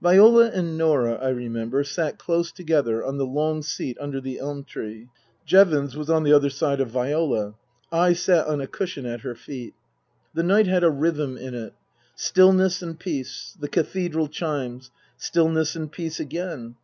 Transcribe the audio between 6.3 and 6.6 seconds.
other